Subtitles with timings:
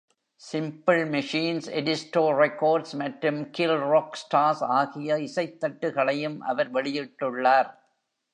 [0.41, 7.71] Simple Machines, Edisto Records மற்றும் Kill Rock Stars ஆகிய இசைத்தட்டுகளையும் அவர் வெளியிட்டுள்ளார்.